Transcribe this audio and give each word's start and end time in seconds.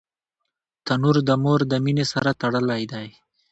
تنور 0.85 1.15
د 1.27 1.31
مور 1.43 1.59
د 1.71 1.73
مینې 1.83 2.05
سره 2.13 2.31
تړلی 2.41 2.83
دی 2.91 3.07